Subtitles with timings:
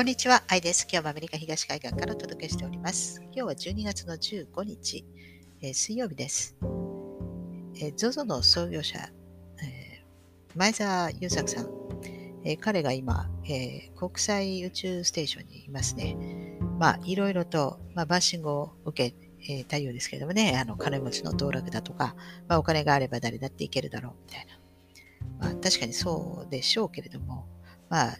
[0.00, 0.88] こんにちは、アイです。
[0.90, 3.20] 今日もアメリカ東海岸からお届けしております。
[3.20, 5.04] 今日は12月の15日、
[5.60, 6.56] えー、水曜日です。
[7.74, 11.68] えー、ZOZO の創業者、えー、前澤友作さん、
[12.46, 16.16] えー、彼が今、えー、国際宇宙ステーションにいますね。
[16.78, 19.14] まあ、いろいろと、まあ、バッシングを受け
[19.52, 22.16] えー、たようですけれどもね、あの金持ちの道楽だとか、
[22.48, 25.50] まあ、お金があれば誰だっていけるだろうみたいな。
[25.50, 27.44] まあ、確かにそうでしょうけれども、
[27.90, 28.16] まあ、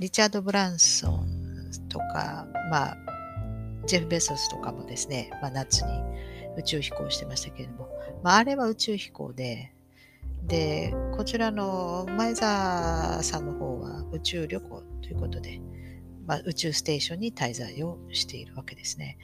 [0.00, 1.26] リチャード・ブランソン
[1.90, 2.96] とか、まあ、
[3.86, 5.90] ジェフ・ベソスとかもですね、まあ、夏に
[6.56, 7.88] 宇宙飛行してましたけれども、
[8.22, 9.74] まあ、あれは宇宙飛行で、
[10.46, 15.60] で、こちらの前澤さんの方は宇宙旅行ということで、
[16.26, 19.18] まあ、宇宙ステーションに滞在をしているわけですね。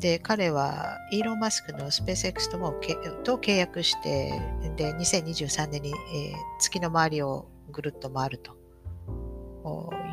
[0.00, 2.74] で、彼はイーロン・マスクのスペース X とも
[3.22, 4.32] と契約して、
[4.76, 8.57] で、2023年に、えー、月の周りをぐるっと回ると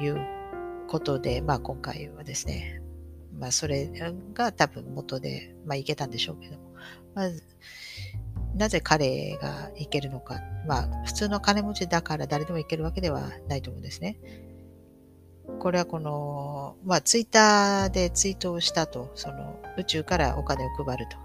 [0.02, 0.20] いう
[0.88, 2.82] ことで、まあ、今回はですね、
[3.38, 3.90] まあ、それ
[4.34, 6.74] が多分元で、まあ、いけたんでしょうけども、
[7.14, 7.44] まず、
[8.56, 14.18] なぜ彼がいけるのか、まあ、普通の金持ちだから誰でもいけるわけではないと思うんですね。
[15.60, 21.18] これはこの、まあ、ツイッターでツイートをしたと、その宇宙からお金を配ると。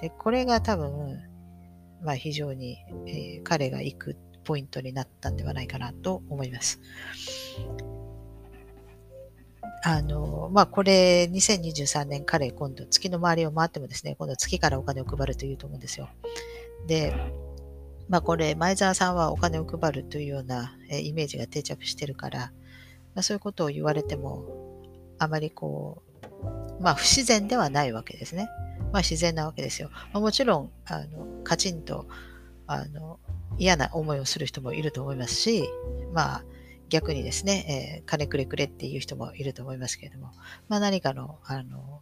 [0.00, 1.20] で、これが多分、
[2.02, 6.80] まあ、非常に、えー、彼が行くポイントになったんではないかなと思います。
[9.86, 16.08] あの、まあ、これ、2023年彼今度月の周りを回ってもですね、今度月からお金を配るというと思うんですよ。
[16.86, 17.14] で、
[18.08, 22.38] まあ、これ、前澤さんはお金を配るというようなイメージが定着してるから、
[23.14, 24.46] まあ、そういうことを言われても、
[25.18, 26.02] あまりこ
[26.78, 28.48] う、まあ、不自然ではないわけですね。
[28.90, 29.90] まあ、自然なわけですよ。
[29.92, 32.06] まあ、もちろん、あの、カチンと、
[32.66, 33.20] あの、
[33.58, 35.68] 嫌な思いをする人もいると思いますし、
[36.14, 36.44] まあ、
[36.88, 40.32] 逆にですね、えー、金くれくれっていう人もいると思いますけれども、
[40.68, 42.00] まあ、何かの、あの、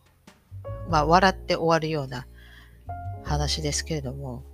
[0.89, 2.27] まあ、笑って終わるような
[3.25, 4.45] 話ですけれども、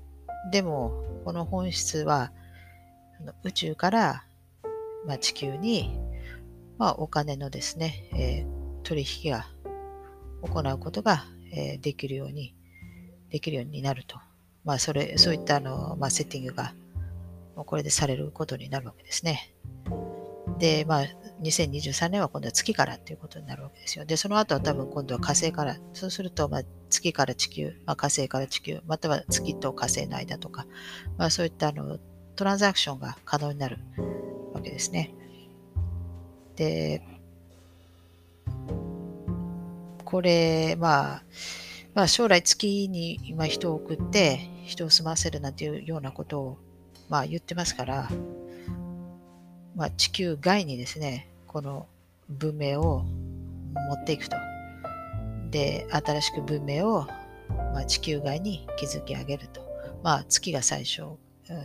[0.52, 2.32] でも、この本質は、
[3.42, 4.24] 宇宙から、
[5.06, 5.98] まあ、地球に、
[6.78, 9.46] まあ、お金のですね、えー、取引が
[10.42, 12.54] 行うことが、えー、できるように、
[13.30, 14.18] できるようになると。
[14.64, 16.74] まあ、それ、そういったあの、まあ、セッティングが、
[17.56, 19.54] これでされることになるわけですね。
[20.58, 21.04] で、まあ、
[21.42, 24.04] 2023年は今度は月からということになるわけですよ。
[24.04, 30.66] で、その後は多分今度は火星から、そうすると、まあ、月から地球、まあ、火星から地球、または月と火星の間とか、
[31.16, 31.98] まあ、そういったあの
[32.34, 33.78] トランザクションが可能になる
[34.52, 35.12] わけですね。
[36.56, 37.02] で、
[40.04, 41.22] これ、まあ、
[41.94, 46.58] まあ、将来月に今人を送って人を住ませるなんていうようなことを、
[47.08, 48.08] まあ、言ってますから、
[49.78, 51.86] まあ、地球外にですね、この
[52.28, 53.04] 文明を
[53.74, 54.36] 持っていくと。
[55.52, 57.06] で、新しく文明を、
[57.48, 59.60] まあ、地球外に築き上げると。
[60.02, 61.02] まあ、月が最初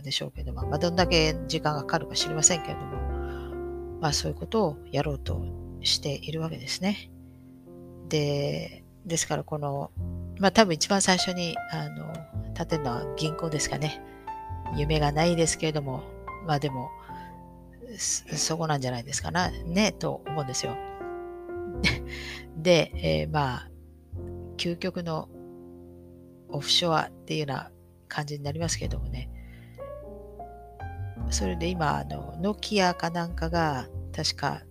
[0.04, 5.44] でしょうけども、まあ、どんだけ時間がかかるか知りませんけれども、まあ、そういうことをやろうと
[5.82, 7.10] しているわけですね。
[8.08, 9.90] で、ですから、この、
[10.38, 12.12] まあ、多分一番最初に、あの、
[12.54, 14.00] 建てるのは銀行ですかね。
[14.76, 16.04] 夢がないですけれども、
[16.46, 16.90] まあでも、
[17.98, 20.76] そこなんじゃないですか、ね、と思うんですよ。
[22.56, 23.70] で、えー、まあ、
[24.56, 25.28] 究極の
[26.48, 27.70] オフショアっていうような
[28.08, 29.30] 感じになりますけどもね。
[31.30, 34.62] それで今、あの、ノキアかなんかが、確か、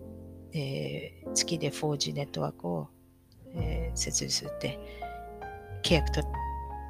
[0.52, 2.88] えー、月で 4G ネットワークを、
[3.54, 4.78] えー、設立するって
[5.82, 6.30] 契約取っ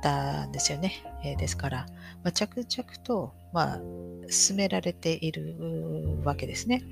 [0.03, 0.93] たんですよね。
[1.25, 1.87] えー、ですから、
[2.23, 3.81] まあ、着々と、まあ、
[4.29, 5.55] 進められている
[6.25, 6.85] わけですね。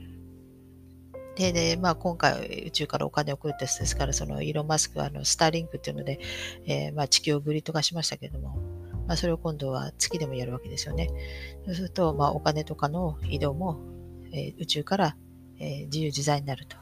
[1.34, 6.20] で、でまあ、今回宇宙からお金を送るテストですから、そのイーロン・マスクはあのスターリンクっていうので、
[6.66, 8.60] えー、まあ、地球をグリッド化しましたけれども、
[9.08, 11.10] まあ、それを今度は月でもやるわけですよね。
[11.66, 13.80] そうすると、まあ、お金とかの移動も、
[14.32, 15.16] えー、宇宙から、
[15.58, 16.76] えー、自由自在になると。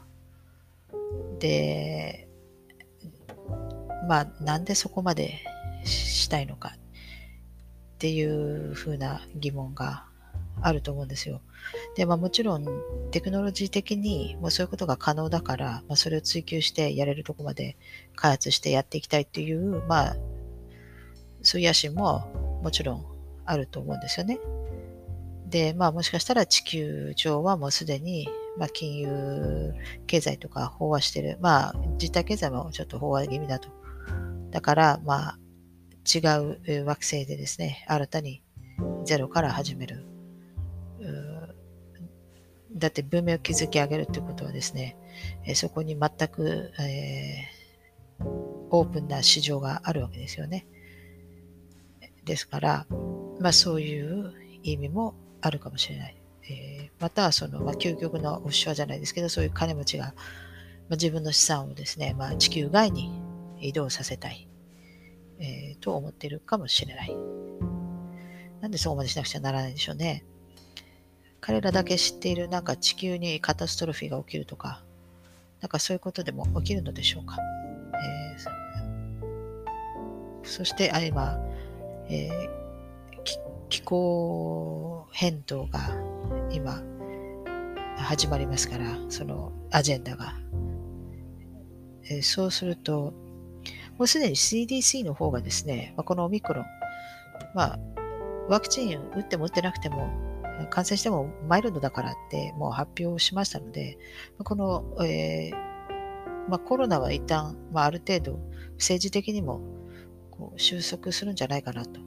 [1.39, 2.29] で、
[4.07, 5.39] まあ、なんでそこまで
[5.85, 6.75] したいのか
[8.01, 10.05] っていうふうな疑問が
[10.59, 11.39] あると思うんですよ。
[11.95, 12.65] で、まあもちろん
[13.11, 17.77] テクノロジー的にもうそういうことが可能だから、まあ、それを追求してやれるとこまで
[18.15, 20.15] 開発してやっていきたいっていう、まあ
[21.43, 23.05] そういう野心ももちろん
[23.45, 24.39] あると思うんですよね。
[25.45, 28.27] で、まあもしかしたら地球上はもうすでに、
[28.57, 29.75] まあ、金融
[30.07, 31.37] 経済とか飽和してる。
[31.39, 33.69] まあ実体経済もちょっと飽和気味だと。
[34.49, 35.39] だから、まあ
[36.05, 36.19] 違
[36.73, 38.43] う惑星でですね、新たに
[39.05, 40.05] ゼロから始める
[42.73, 44.95] だって文明を築き上げるってことはですね、
[45.55, 48.25] そこに全く、えー、
[48.69, 50.65] オープンな市場があるわけですよね。
[52.25, 52.85] ですから、
[53.39, 54.33] まあそういう
[54.63, 56.15] 意味もあるかもしれない。
[56.49, 60.15] えー、またはその、まあ、究極のオフショアじゃないですけど、そういう金持ちが、まあ、
[60.91, 63.11] 自分の資産をですね、まあ、地球外に
[63.59, 64.47] 移動させたい、
[65.41, 67.17] えー、と思ってるかもしれない。
[68.61, 70.23] なんでそこまでしなくちゃならないんでしょうね。
[71.39, 74.83] 彼らだけ知っているなんか地球にカタストロフィーが起きるとか、
[75.59, 77.37] なんかそういうことでも起きるのでしょうか。
[77.93, 78.39] えー、
[80.43, 81.39] そしてあ今、
[82.07, 82.49] えー、
[83.69, 85.79] 気候変動が
[86.51, 86.83] 今
[87.97, 90.35] 始まりますから、そのアジェンダが。
[92.09, 93.13] えー、そうすると、
[94.01, 96.65] もうすでに CDC の方がですね、まあ、このオミクロン、
[97.53, 97.79] まあ、
[98.49, 100.09] ワクチン打っても打ってなくても、
[100.71, 103.99] 感染してもマイルドだからってもう発表しましたので、
[104.43, 105.55] この、えー、
[106.49, 108.39] まあ、コロナは一旦、まあ、ある程度
[108.71, 109.61] 政治的にも
[110.31, 112.01] こう収束するんじゃないかなと。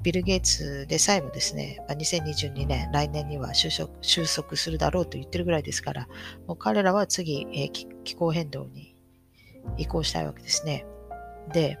[0.00, 6.06] ビル・ゲイツでさえもですね、まあ、2022年、来年には収束収束するだろうと言ってるぐらいですから、
[6.46, 7.72] もう彼らは次、えー、
[8.04, 8.93] 気候変動に
[9.76, 10.86] 移行したいわけですね。
[11.52, 11.78] で、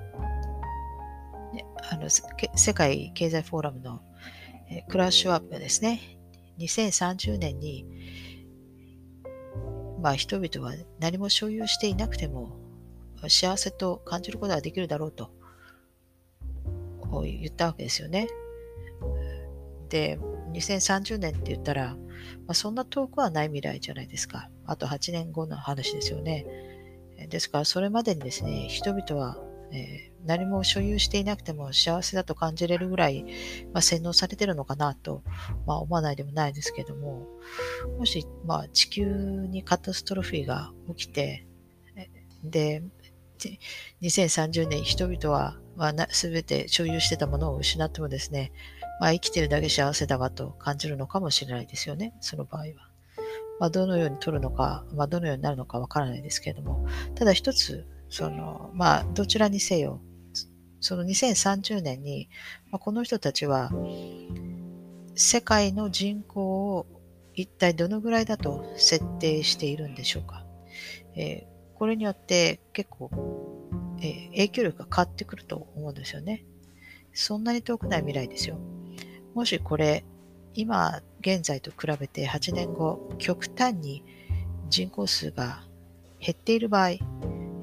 [1.90, 4.02] あの世界経済フォーラムの、
[4.88, 6.00] クラッシュアップですね、
[6.58, 7.86] 2030年に、
[10.00, 12.56] まあ、人々は何も所有していなくても
[13.28, 15.30] 幸せと感じることができるだろうと
[17.22, 18.28] 言ったわけですよね。
[19.88, 20.18] で、
[20.52, 21.98] 2030年って言ったら、ま
[22.48, 24.50] あ、そんな遠くはない未来じゃないですか。
[24.66, 26.46] あと8年後の話ですよね。
[27.28, 29.38] ですから、それまでにですね、人々は、
[29.72, 33.24] えー、何も所有していなくても幸せだと感じれるぐらい、
[33.72, 35.22] まあ、洗脳されてるのかなと、
[35.66, 37.26] まあ、思わないでもないですけども、
[37.98, 41.46] もし、まあ、地球にカタストロフィーが起きて、
[42.44, 42.82] で、
[44.02, 48.52] 2030年人々は、まあ、全て所有してたものを失ってもですね、
[49.00, 52.93] まあ、生きてるだけ幸せだわと感じるのかもしれないですよね、その場合は。
[53.60, 60.00] まあ、どのように取るのか、まあ、どのようになるのかわからないですけれども、ただ一つ、その、まあ、どちらにせよ、
[60.80, 62.28] その2030年に、
[62.70, 63.70] まあ、この人たちは、
[65.14, 66.86] 世界の人口を
[67.34, 70.44] 一体どのぐらいだと設定しているんでしょうか。
[71.16, 73.10] えー、これによって結構、
[74.00, 76.44] えー、影響力が変わってくると思うんですよね。
[77.12, 78.58] そんなに遠くない未来ですよ。
[79.34, 80.04] もしこれ、
[80.54, 84.04] 今現在と比べて8年後、極端に
[84.68, 85.64] 人口数が
[86.20, 86.98] 減っている場合、え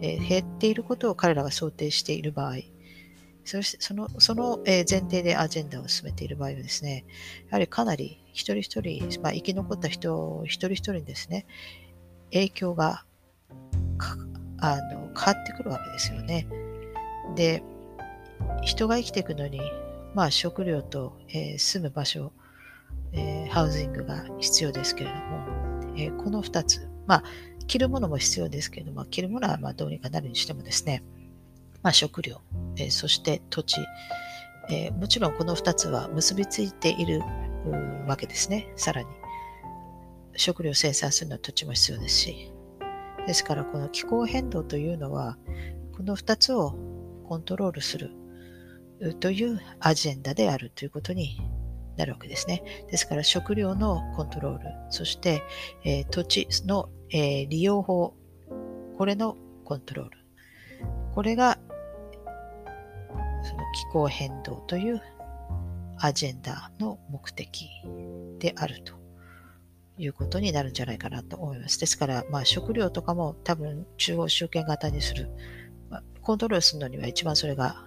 [0.02, 2.56] ー、減っていることを彼らが想定している場合、
[3.44, 7.06] そしてそのその前提でアジェンダを進めている場合はですね、
[7.50, 11.46] やはりかなり一人一人、まあ、生き残った人一人一人にですね、
[12.32, 13.04] 影響が
[14.60, 16.48] あの変わってくるわけですよね。
[17.36, 17.64] で、
[18.62, 19.60] 人が生きていくのに、
[20.14, 22.32] まあ、食料と、えー、住む場所、
[23.13, 27.24] えー、ハウジングが必要ですけれども、えー、この2つ、まあ、
[27.68, 31.04] 着るものも必要ですけれども、着るものはまどうにかなるにしてもですね、
[31.84, 32.42] まあ、食料、
[32.78, 33.78] え、そして土地、
[34.69, 37.21] え、もちろんこの2つは結びついている
[38.07, 39.07] わけですね、さらに。
[40.38, 42.54] 食料生産するのは土地も必要ですし。
[43.28, 45.38] ですから、この気候変動というのは、
[45.95, 46.76] この2つを
[47.28, 48.12] コントロールする
[49.19, 51.40] というアジェンダであるということに
[51.98, 52.64] なるわけですね。
[52.90, 55.42] ですから食料のコントロール、そして、
[55.83, 58.16] えー、土地の、えー、利用法、
[58.98, 60.18] これのコントロール。
[61.14, 61.57] これが
[63.44, 65.02] その気候変動という
[65.98, 67.69] アジェンダの目的
[68.40, 68.94] であると
[69.98, 71.80] いうことになるんじゃないかなと思います。
[71.80, 75.30] ですから、まあ、食料とかも多分中央集権型にする、
[75.90, 77.83] まあ、コントロールするのには一番それが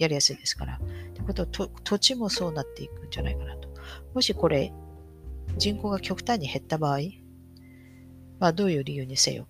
[0.00, 0.80] やりやすいですから。
[1.14, 3.68] ということは土地もそうなっていくんじゃないかなと。
[4.14, 4.72] もしこれ、
[5.56, 6.98] 人口が極端に減った場合、
[8.38, 9.46] まあどういう理由にせよ。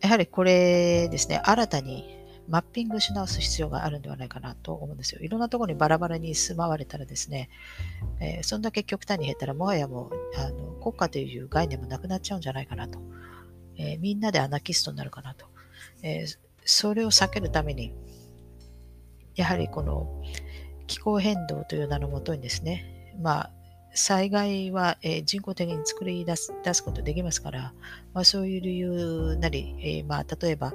[0.00, 2.16] やはりこれですね、新たに
[2.48, 5.20] マッピングし直す必要があるんではないかなと思うんですよ。
[5.20, 7.50] いろんなところにバラバラに住まわれたらですね、
[8.20, 13.00] えー、そんだけ極端に減ったらもはやもうあの国家という概念もなくなっちゃうんじゃないかなと。
[13.76, 15.46] えー、みんなでアナキストになるかなと。
[16.02, 17.92] えー、それを避けるために、
[19.38, 20.06] やはりこの
[20.88, 23.52] 気候変動という名のもとにですね、まあ、
[23.94, 27.72] 災害は、え、人工的に作り出す出すことできますから、
[28.14, 30.74] まあ、そういう理由なり、えー、まあ、例えば、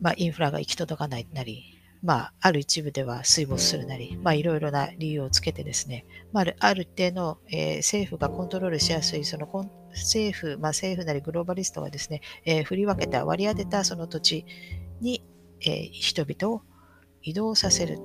[0.00, 1.62] まあ、インフラが行き届かないなり、
[2.02, 9.46] まあ、ある一部では水没するなり、まあ、いろいろな理由をつけてですね、まあ、ある程度、えー、政府がコントロールしやすい、その
[9.92, 14.46] 政府、まあ、政府なりグローバリストがですね、え、振り分けた、割り当てたその土地
[15.00, 15.22] に、
[15.60, 16.62] えー、人々を
[17.22, 17.98] 移動させる、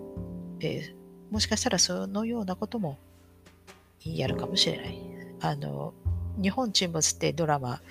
[0.61, 0.93] え
[1.29, 2.97] もしかしたらそのようなことも
[4.03, 5.01] やるかもしれない。
[5.41, 5.93] あの
[6.41, 7.81] 日本沈没ってドラマ、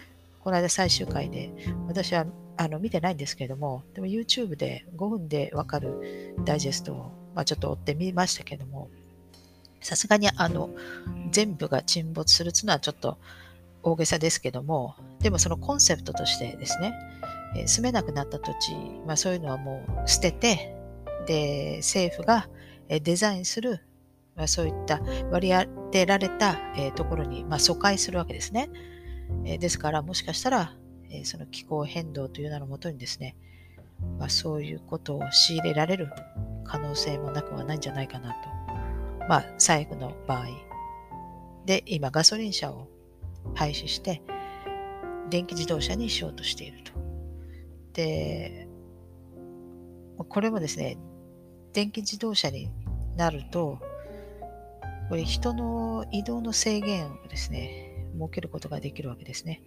[0.42, 1.50] この間最終回で、
[1.88, 2.26] 私は
[2.56, 8.88] あの見てないんですけれども、でも YouTube で5分でわかるダイジェストを、まあ、ちょっと追ってみましたけども、
[9.80, 10.70] さすがにあの
[11.30, 13.16] 全部が沈没するというのはちょっと
[13.82, 16.92] 大げさですけども、でもそのコンセプトとしてですね、
[17.56, 18.74] え住めなくなった土地、
[19.06, 20.76] まあ、そういうのはもう捨てて、
[21.26, 22.48] で政府が
[22.88, 23.80] デザインする、
[24.36, 28.70] まあ、そういった割り当てられた、えところに、まあ、疎開するわけですね。
[29.44, 30.74] えですからもしかしたら
[31.10, 33.36] えその気候変動という名のもとにですね、
[34.18, 36.08] まあ、そういうことを仕入れられる
[36.64, 38.48] 可能性もなくはないんじゃないかなと。
[39.28, 40.46] まあ、最後の場合。
[41.66, 42.88] で、今、ガソリン車を
[43.54, 44.22] 廃止して、
[45.28, 46.92] 電気自動車にしようとしていると。
[47.92, 48.68] で、
[50.16, 50.98] これもですね、
[51.72, 52.70] 電気自動車に
[53.16, 53.78] なると、
[55.08, 59.62] これ人の移動の制限をですね、設けることができるわけですね。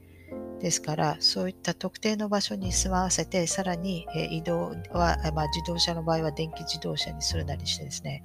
[0.59, 8.23] ですから、そういった特定の場所に住まわせて、さらに、え移動は、まあ、自動車の場合は電気自動車にするなりしてですね、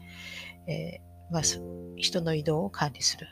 [0.69, 1.43] えー、まあ、
[1.97, 3.27] 人の移動を管理する。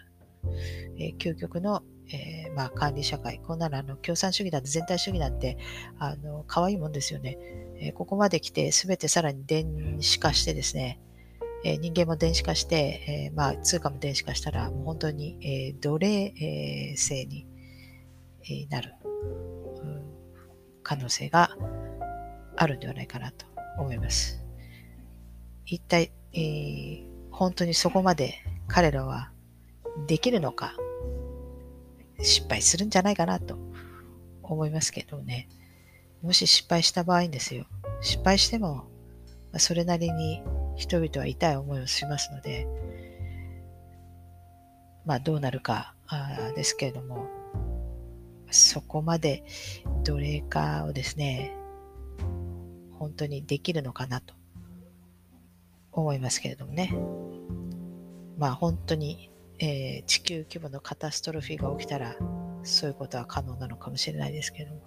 [0.99, 3.41] えー、究極の、えー、まあ、管理社会。
[3.41, 5.59] こんなのあの共産主義なんて全体主義なんて
[5.99, 7.39] あの可愛いもんですよね。
[7.79, 11.01] えここまで来て全てさらに電子化してですね、
[11.65, 17.47] え人間も電子化して、えまあ、通貨も電子化したらもう本当に、え奴隷、え制に
[18.71, 18.95] なる
[20.83, 21.51] 可能性が
[22.57, 23.47] あるんではないかなと
[23.79, 24.41] 思います。
[25.65, 28.35] 一体、えー、本当にそこまで
[28.69, 29.33] 彼らは
[30.07, 30.77] できるのか
[32.21, 33.59] 失敗するんじゃないかなと
[34.43, 35.49] 思いますけどね。
[36.23, 37.67] もし失敗した場合ですよ。
[38.01, 38.85] 失敗しても、
[39.59, 40.43] それなりに
[40.77, 42.67] 人々は痛い思いをしますので、
[45.05, 45.95] まあどうなるか
[46.55, 47.27] ですけれども、
[48.51, 49.45] そこまで
[50.05, 51.55] 奴隷化をですね、
[52.99, 54.35] 本当にできるのかなと
[55.93, 56.95] 思いますけれどもね。
[58.39, 62.17] まあ本当に、えー、地球規模のカタストロフィーが起きたら、
[62.63, 64.81] そういうことは可能なのかもしれないですけども。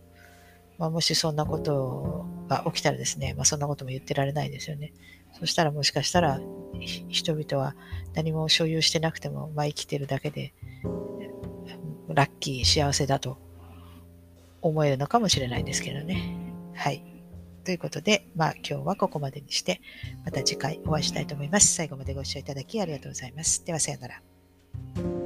[0.78, 4.94] まあ、もしそんなことが起きたらですね、まあ、そんなことも言ってられないですよね。
[5.38, 6.40] そしたらもしかしたら
[7.10, 7.76] 人々は
[8.14, 10.54] 何も所有してなくても、まあ、生きてるだけで
[12.14, 13.38] ラッキー、幸せだと
[14.62, 16.36] 思えるのかもしれないですけどね。
[16.76, 17.04] はい。
[17.64, 19.82] ということで、まあ今日はここまでにして、
[20.26, 21.74] また次回お会いしたいと思います。
[21.74, 23.64] 最後までご視聴いただきありがとうございます。
[23.66, 24.29] ではさようなら。
[24.96, 25.19] thank you